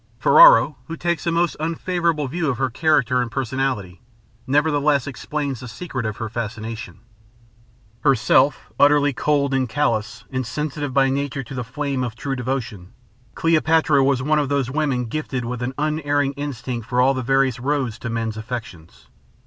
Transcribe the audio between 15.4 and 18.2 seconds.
with an unerring instinct for all the various roads to